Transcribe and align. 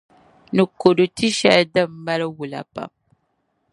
Ni 0.55 0.63
kodu 0.79 1.03
ti’ 1.15 1.27
shεli 1.37 1.65
din 1.73 1.89
mali 2.05 2.25
wola 2.37 2.61
pam. 2.73 2.91